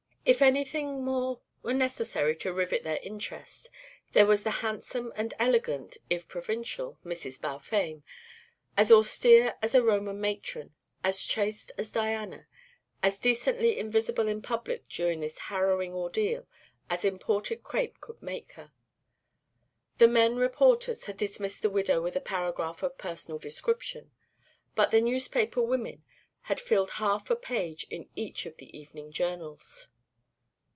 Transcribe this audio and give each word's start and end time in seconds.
If 0.23 0.39
anything 0.43 1.03
more 1.03 1.41
were 1.63 1.73
necessary 1.73 2.35
to 2.37 2.53
rivet 2.53 2.83
their 2.83 2.99
interest, 3.01 3.71
there 4.11 4.27
was 4.27 4.43
the 4.43 4.51
handsome 4.61 5.11
and 5.15 5.33
elegant 5.39 5.97
(if 6.11 6.27
provincial) 6.27 6.99
Mrs. 7.03 7.41
Balfame, 7.41 8.03
as 8.77 8.91
austere 8.91 9.55
as 9.63 9.73
a 9.73 9.81
Roman 9.81 10.21
matron, 10.21 10.75
as 11.03 11.25
chaste 11.25 11.71
as 11.75 11.91
Diana, 11.91 12.45
as 13.01 13.17
decently 13.19 13.79
invisible 13.79 14.27
in 14.27 14.43
public 14.43 14.87
during 14.87 15.21
this 15.21 15.39
harrowing 15.49 15.95
ordeal 15.95 16.47
as 16.87 17.03
imported 17.03 17.63
crêpe 17.63 17.99
could 17.99 18.21
make 18.21 18.51
her. 18.53 18.71
The 19.97 20.07
men 20.07 20.35
reporters 20.35 21.05
had 21.07 21.17
dismissed 21.17 21.63
the 21.63 21.69
widow 21.69 21.99
with 21.99 22.15
a 22.15 22.21
paragraph 22.21 22.83
of 22.83 22.99
personal 22.99 23.39
description, 23.39 24.11
but 24.75 24.91
the 24.91 25.01
newspaper 25.01 25.63
women 25.63 26.03
had 26.41 26.59
filled 26.59 26.91
half 26.91 27.31
a 27.31 27.35
page 27.35 27.87
in 27.89 28.07
each 28.15 28.45
of 28.45 28.57
the 28.57 28.77
evening 28.77 29.11
journals. 29.11 29.87